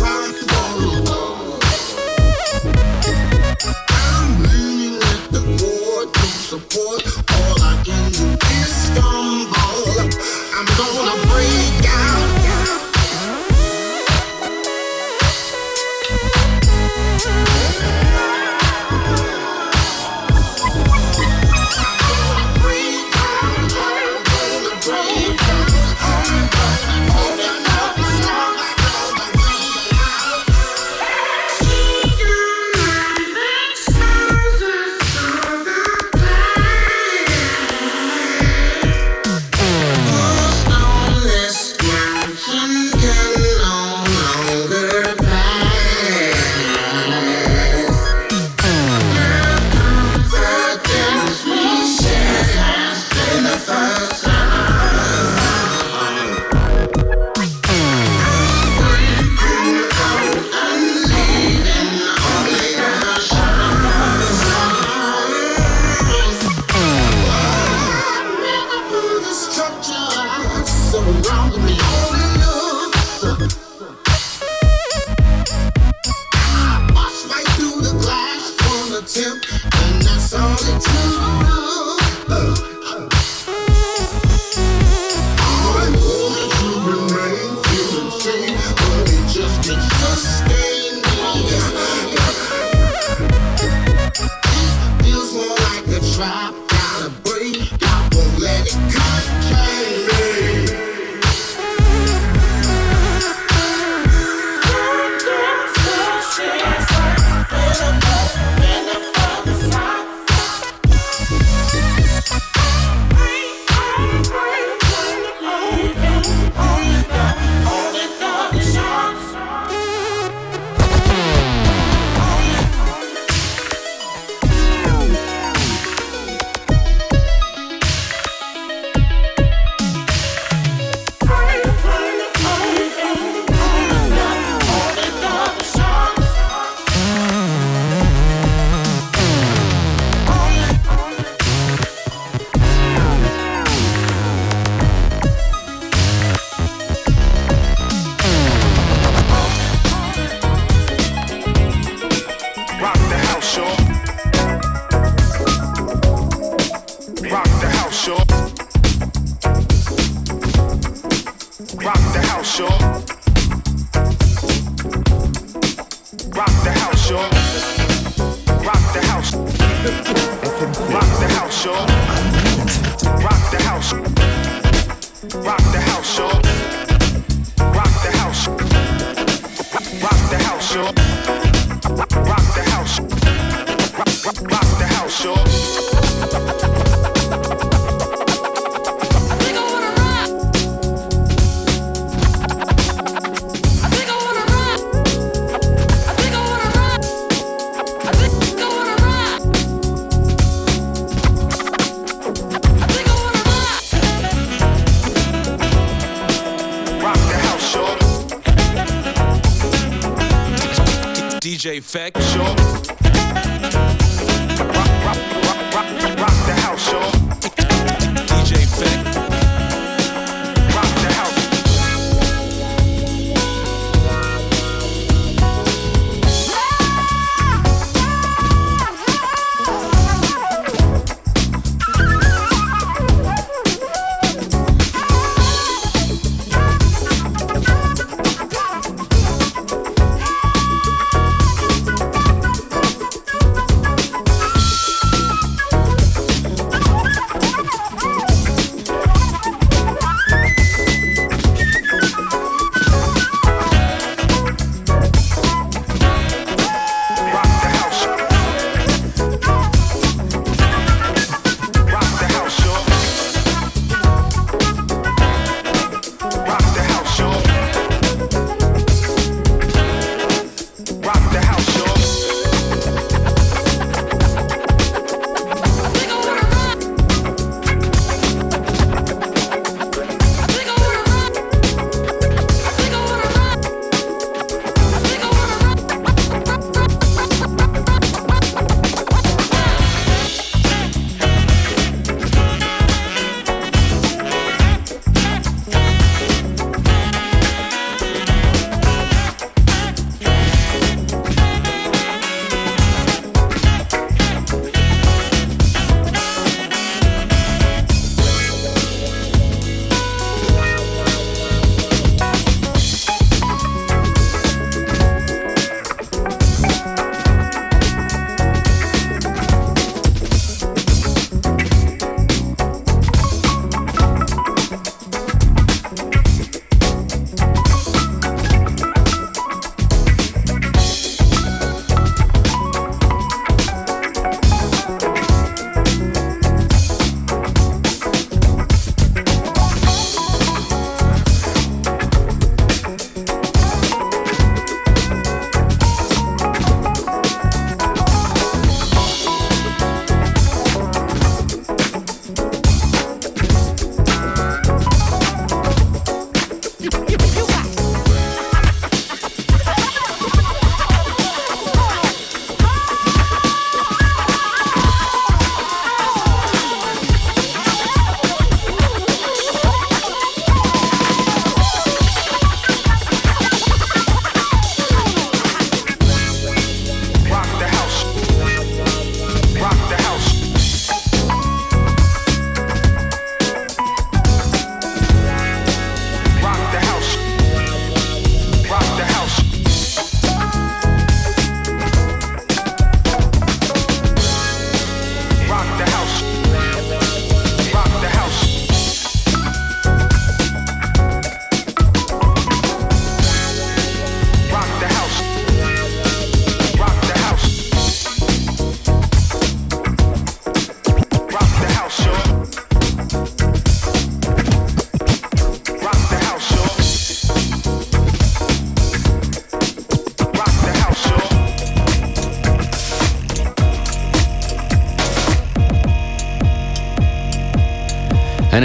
DJ 211.58 211.82
Feck. 211.82 212.16
Sure. 212.22 212.77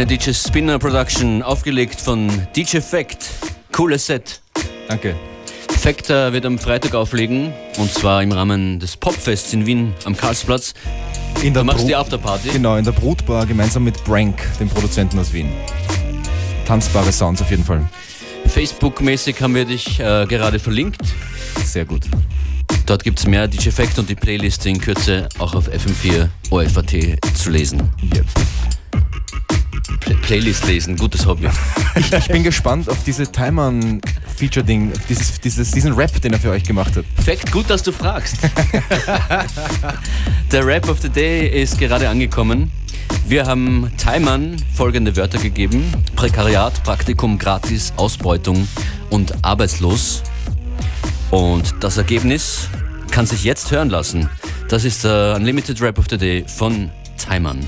Eine 0.04 0.18
DJ 0.18 0.34
Spinner 0.34 0.80
Production, 0.80 1.42
aufgelegt 1.42 2.02
von 2.02 2.30
DJ 2.54 2.80
Fact. 2.82 3.26
Cooles 3.72 4.06
Set. 4.06 4.42
Danke. 4.90 5.16
Fact 5.80 6.10
äh, 6.10 6.34
wird 6.34 6.46
am 6.46 6.60
Freitag 6.60 6.94
auflegen 6.94 7.54
und 7.78 7.90
zwar 7.90 8.22
im 8.22 8.34
Rahmen 8.34 8.82
des 8.82 8.98
Popfests 8.98 9.54
in 9.54 9.66
Wien 9.66 9.94
am 10.04 10.18
Karlsplatz. 10.18 10.74
In 11.42 11.54
der 11.54 11.62
du 11.62 11.68
machst 11.68 11.80
Brut- 11.80 11.90
die 11.90 11.96
Afterparty. 11.96 12.50
Genau, 12.50 12.76
in 12.76 12.84
der 12.84 12.92
Brutbar 12.92 13.46
gemeinsam 13.46 13.86
mit 13.86 14.04
Brank, 14.04 14.36
dem 14.60 14.68
Produzenten 14.68 15.18
aus 15.20 15.32
Wien. 15.32 15.48
Tanzbare 16.66 17.14
Sounds 17.14 17.42
auf 17.42 17.50
jeden 17.50 17.64
Fall. 17.64 17.88
Facebook-mäßig 18.48 19.42
haben 19.42 19.56
wir 19.56 19.64
dich 19.64 20.02
äh, 20.02 20.26
gerade 20.26 20.60
verlinkt. 20.60 21.00
Sehr 21.64 21.86
gut. 21.86 22.04
Dort 22.86 23.06
gibt 23.06 23.20
es 23.20 23.26
mehr 23.26 23.48
DJ 23.48 23.70
Fact 23.70 23.98
und 24.00 24.10
die 24.10 24.16
Playliste 24.16 24.68
in 24.68 24.82
Kürze 24.82 25.30
auch 25.40 25.56
auf 25.56 25.70
FM4 25.70 26.28
OFAT 26.50 27.20
zu 27.36 27.50
lesen. 27.50 27.90
Yep. 28.14 28.26
Play 30.00 30.16
Playlist 30.22 30.68
lesen, 30.68 30.98
gutes 30.98 31.26
Hobby. 31.26 31.50
Ich, 31.96 32.12
ich 32.12 32.28
bin 32.28 32.44
gespannt 32.44 32.90
auf 32.90 33.04
diese 33.04 33.32
Timern-Feature-Ding, 33.32 34.92
dieses, 35.10 35.40
dieses, 35.40 35.72
diesen 35.72 35.94
Rap, 35.94 36.22
den 36.22 36.34
er 36.34 36.40
für 36.40 36.50
euch 36.50 36.64
gemacht 36.64 36.96
hat. 36.96 37.06
Fact, 37.24 37.52
gut, 37.52 37.70
dass 37.70 37.84
du 37.84 37.92
fragst. 37.92 38.38
Der 40.52 40.66
Rap 40.66 40.90
of 40.90 41.02
the 41.02 41.10
Day 41.10 41.62
ist 41.62 41.80
gerade 41.80 42.10
angekommen. 42.10 42.72
Wir 43.28 43.46
haben 43.46 43.92
Timern 43.98 44.58
folgende 44.74 45.16
Wörter 45.16 45.38
gegeben: 45.38 45.94
Prekariat, 46.16 46.84
Praktikum, 46.84 47.38
Gratis, 47.38 47.94
Ausbeutung 47.96 48.68
und 49.10 49.44
arbeitslos. 49.44 50.24
Und 51.32 51.74
das 51.80 51.98
Ergebnis 51.98 52.70
kann 53.12 53.26
sich 53.26 53.44
jetzt 53.44 53.72
hören 53.72 53.90
lassen. 53.90 54.30
Das 54.70 54.84
ist 54.84 55.04
der 55.04 55.36
Unlimited 55.36 55.82
Rap 55.82 56.00
of 56.00 56.06
the 56.10 56.18
Day 56.18 56.46
von 56.48 56.90
Timern. 57.18 57.68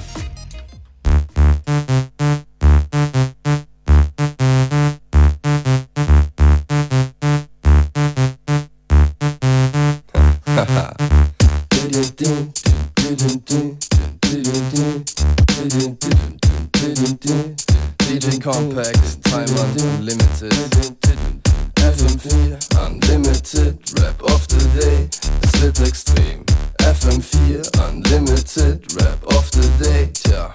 Wird 25.65 25.79
extrem. 25.79 26.45
FM4 26.77 27.89
Unlimited, 27.89 28.85
Rap 29.01 29.35
of 29.35 29.49
the 29.51 29.83
Day. 29.83 30.11
Tja. 30.13 30.53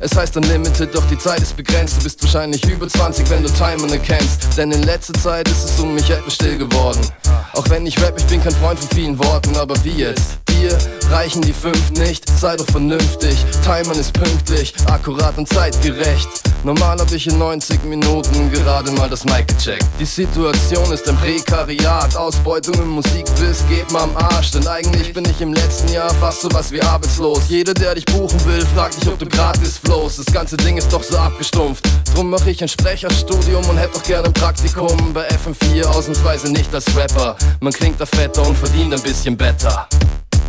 Es 0.00 0.16
heißt 0.16 0.36
Unlimited, 0.36 0.92
doch 0.92 1.06
die 1.08 1.16
Zeit 1.16 1.38
ist 1.38 1.56
begrenzt. 1.56 1.98
Du 1.98 2.02
bist 2.02 2.20
wahrscheinlich 2.24 2.64
über 2.68 2.88
20, 2.88 3.30
wenn 3.30 3.44
du 3.44 3.48
Timern 3.50 3.92
erkennst. 3.92 4.48
Denn 4.56 4.72
in 4.72 4.82
letzter 4.82 5.14
Zeit 5.14 5.48
ist 5.48 5.66
es 5.66 5.78
um 5.78 5.94
mich 5.94 6.10
etwas 6.10 6.34
still 6.34 6.58
geworden. 6.58 6.98
Auch 7.52 7.70
wenn 7.70 7.86
ich 7.86 8.02
rap, 8.02 8.14
ich 8.18 8.24
bin 8.24 8.42
kein 8.42 8.52
Freund 8.54 8.80
von 8.80 8.88
vielen 8.96 9.16
Worten, 9.16 9.54
aber 9.56 9.76
wie 9.84 9.90
jetzt? 9.90 10.45
Dir 10.60 10.76
reichen 11.10 11.42
die 11.42 11.52
fünf 11.52 11.90
nicht, 11.92 12.24
sei 12.38 12.56
doch 12.56 12.66
vernünftig. 12.66 13.44
Timern 13.62 13.98
ist 13.98 14.12
pünktlich, 14.12 14.74
akkurat 14.86 15.36
und 15.36 15.48
zeitgerecht. 15.48 16.28
Normal 16.64 16.98
hab 16.98 17.12
ich 17.12 17.26
in 17.26 17.38
90 17.38 17.84
Minuten 17.84 18.50
gerade 18.50 18.90
mal 18.92 19.08
das 19.08 19.24
Mic 19.24 19.46
gecheckt. 19.46 19.86
Die 20.00 20.04
Situation 20.04 20.90
ist 20.92 21.08
ein 21.08 21.16
Prekariat, 21.16 22.16
Ausbeutung 22.16 22.74
im 22.74 22.88
Musikbiss 22.88 23.64
geht 23.68 23.90
mir 23.92 24.00
am 24.00 24.16
Arsch. 24.16 24.50
Denn 24.52 24.66
eigentlich 24.66 25.12
bin 25.12 25.24
ich 25.26 25.40
im 25.40 25.52
letzten 25.52 25.92
Jahr 25.92 26.12
fast 26.14 26.40
sowas 26.40 26.72
wie 26.72 26.82
arbeitslos. 26.82 27.42
Jeder, 27.48 27.74
der 27.74 27.94
dich 27.94 28.06
buchen 28.06 28.44
will, 28.46 28.64
fragt 28.74 29.00
dich, 29.00 29.08
ob 29.08 29.18
du 29.18 29.26
gratis 29.26 29.78
flows. 29.78 30.16
Das 30.16 30.26
ganze 30.26 30.56
Ding 30.56 30.76
ist 30.78 30.92
doch 30.92 31.02
so 31.02 31.18
abgestumpft. 31.18 31.84
Drum 32.14 32.30
mach 32.30 32.46
ich 32.46 32.62
ein 32.62 32.68
Sprecherstudium 32.68 33.64
und 33.68 33.76
hätte 33.76 33.98
doch 33.98 34.02
gerne 34.02 34.28
ein 34.28 34.32
Praktikum 34.32 35.12
bei 35.12 35.28
FM4, 35.28 35.84
ausnahmsweise 35.84 36.50
nicht 36.50 36.74
als 36.74 36.86
Rapper. 36.96 37.36
Man 37.60 37.72
klingt 37.72 38.00
da 38.00 38.06
fetter 38.06 38.46
und 38.46 38.56
verdient 38.56 38.94
ein 38.94 39.02
bisschen 39.02 39.36
besser. 39.36 39.86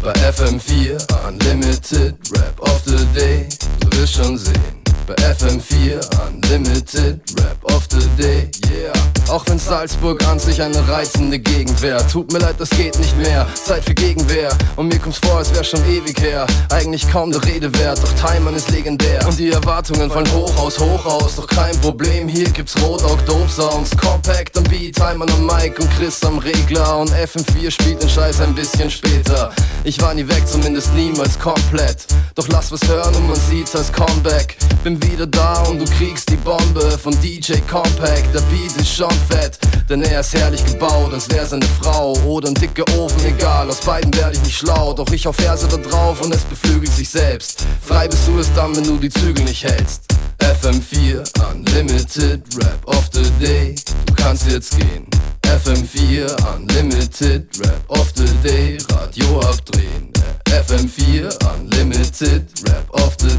Bei 0.02 0.14
FM4 0.14 0.98
Unlimited 1.28 2.16
Rap 2.32 2.60
of 2.60 2.82
the 2.86 3.06
Day, 3.14 3.48
du 3.80 3.98
wirst 3.98 4.16
schon 4.16 4.38
sehen. 4.38 4.87
Bei 5.08 5.16
FM4 5.16 6.02
Unlimited 6.28 7.22
Rap 7.40 7.64
of 7.74 7.88
the 7.90 8.06
Day, 8.22 8.52
yeah. 8.70 8.92
Auch 9.30 9.46
wenn 9.48 9.58
Salzburg 9.58 10.22
an 10.28 10.38
sich 10.38 10.62
eine 10.62 10.86
reizende 10.86 11.40
Gegend 11.40 11.82
wäre. 11.82 12.06
Tut 12.08 12.34
mir 12.34 12.40
leid, 12.40 12.56
das 12.60 12.70
geht 12.72 13.00
nicht 13.00 13.18
mehr. 13.18 13.48
Zeit 13.56 13.86
für 13.86 13.94
Gegenwehr. 13.94 14.50
Und 14.76 14.90
mir 14.90 15.00
kommt's 15.00 15.20
vor, 15.20 15.40
es 15.40 15.54
wär 15.54 15.64
schon 15.64 15.80
ewig 15.90 16.20
her. 16.20 16.46
Eigentlich 16.72 17.10
kaum 17.10 17.32
der 17.32 17.42
Rede 17.46 17.74
wert, 17.80 18.00
doch 18.04 18.14
Timern 18.14 18.56
ist 18.56 18.70
legendär. 18.72 19.26
Und 19.26 19.40
die 19.40 19.50
Erwartungen 19.50 20.10
fallen 20.10 20.30
hoch 20.34 20.58
aus, 20.58 20.78
hoch 20.78 21.06
aus. 21.06 21.38
Doch 21.38 21.48
kein 21.48 21.80
Problem, 21.80 22.28
hier 22.28 22.50
gibt's 22.50 22.76
Rodock 22.82 23.26
Dope 23.26 23.50
Sounds. 23.50 23.96
Compact 23.96 24.58
am 24.58 24.64
Beat, 24.66 24.96
Timern 24.96 25.30
am 25.30 25.46
Mic 25.46 25.80
und 25.80 25.90
Chris 25.98 26.22
am 26.24 26.38
Regler. 26.40 26.98
Und 26.98 27.12
FM4 27.12 27.72
spielt 27.72 28.02
den 28.02 28.10
Scheiß 28.10 28.42
ein 28.42 28.54
bisschen 28.54 28.90
später. 28.90 29.52
Ich 29.86 30.02
war 30.02 30.14
nie 30.14 30.28
weg, 30.28 30.44
zumindest 30.46 30.94
niemals 30.94 31.40
komplett. 31.40 32.08
Doch 32.36 32.48
lass 32.50 32.72
was 32.72 32.86
hören 32.88 33.16
und 33.16 33.28
man 33.28 33.38
sieht's 33.50 33.76
als 33.76 33.92
Comeback. 33.92 34.58
Bin 34.84 34.97
wieder 35.04 35.28
da 35.28 35.64
und 35.64 35.80
du 35.80 35.86
kriegst 35.86 36.30
die 36.30 36.36
Bombe 36.38 36.98
von 36.98 37.14
DJ 37.22 37.54
Compact. 37.70 38.34
Der 38.34 38.42
Beat 38.42 38.76
ist 38.78 38.94
schon 38.94 39.12
fett, 39.30 39.58
denn 39.90 40.02
er 40.02 40.22
ist 40.22 40.34
herrlich 40.34 40.64
gebaut, 40.66 41.14
als 41.14 41.30
wär 41.30 41.46
seine 41.46 41.66
Frau 41.82 42.14
oder 42.26 42.50
ein 42.50 42.54
dicker 42.54 42.86
Ofen, 42.98 43.26
egal. 43.26 43.70
Aus 43.70 43.80
beiden 43.82 44.14
werde 44.16 44.36
ich 44.36 44.44
nicht 44.44 44.58
schlau, 44.58 44.94
doch 44.94 45.12
ich 45.12 45.26
hau 45.26 45.32
Verse 45.32 45.68
da 45.68 45.78
drauf 45.78 46.22
und 46.22 46.34
es 46.34 46.42
beflügelt 46.42 46.92
sich 46.92 47.10
selbst. 47.10 47.64
Frei 47.82 48.08
bist 48.08 48.28
du 48.28 48.40
es 48.40 48.54
dann, 48.54 48.76
wenn 48.76 48.84
du 48.84 48.98
die 48.98 49.10
Zügel 49.10 49.44
nicht 49.46 49.64
hältst. 49.64 50.04
FM4 50.40 51.24
Unlimited 51.52 52.44
Rap 52.58 52.86
of 52.86 53.10
the 53.14 53.24
Day. 53.40 53.76
Du 54.06 54.14
kannst 54.14 54.50
jetzt 54.50 54.78
gehen. 54.78 55.08
FM4 55.44 56.28
Unlimited 56.56 57.48
Rap 57.60 57.90
of 57.90 58.12
the 58.16 58.28
Day. 58.44 58.78
Radio 58.90 59.40
abdrehen. 59.42 60.12
FM4 60.46 61.30
Unlimited 61.54 62.50
Rap 62.66 62.67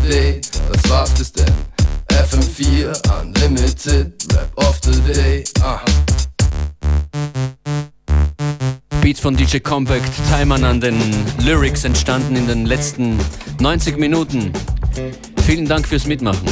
Day. 0.09 0.41
Das 0.73 0.91
war's 0.91 1.11
bis 1.11 1.33
denn. 1.33 1.53
FM4 2.09 2.93
Unlimited 3.21 4.13
Rap 4.33 4.51
of 4.57 4.79
the 4.83 5.13
Day. 5.13 5.45
Ah. 5.63 5.81
Beat 9.03 9.19
von 9.19 9.37
DJ 9.37 9.59
Compact, 9.59 10.11
Timern 10.33 10.65
an 10.65 10.81
den 10.81 10.99
Lyrics 11.45 11.85
entstanden 11.85 12.37
in 12.37 12.47
den 12.47 12.65
letzten 12.65 13.19
90 13.61 13.99
Minuten. 13.99 14.53
Vielen 15.45 15.67
Dank 15.67 15.87
fürs 15.87 16.07
Mitmachen. 16.07 16.49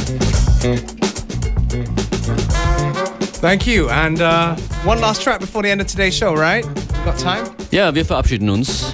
Thank 3.41 3.65
you. 3.65 3.87
And 3.89 4.21
uh, 4.21 4.55
one 4.85 4.99
last 4.99 5.23
track 5.23 5.39
before 5.39 5.63
the 5.63 5.71
end 5.71 5.81
of 5.81 5.87
today's 5.87 6.15
show, 6.15 6.33
right? 6.33 6.65
Got 7.03 7.17
time? 7.17 7.49
Ja, 7.71 7.93
wir 7.93 8.05
verabschieden 8.05 8.49
uns. 8.49 8.91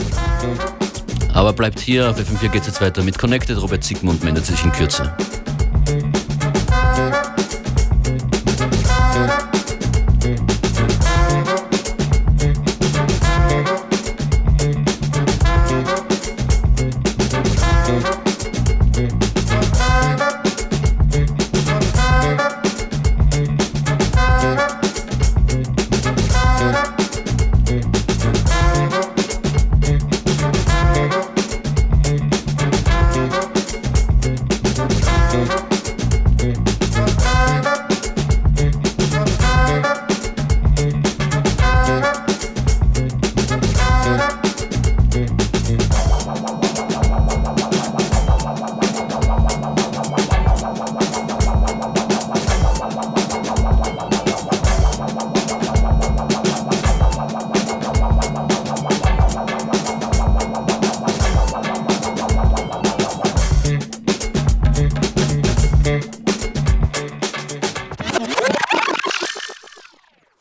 Aber 1.34 1.52
bleibt 1.54 1.80
hier, 1.80 2.10
auf 2.10 2.18
FM4 2.18 2.50
geht's 2.50 2.68
jetzt 2.68 2.82
weiter 2.82 3.04
mit 3.04 3.18
Connected. 3.18 3.62
Robert 3.62 3.84
Sigmund 3.84 4.24
meldet 4.24 4.46
sich 4.46 4.64
in 4.64 4.72
Kürze. 4.72 5.12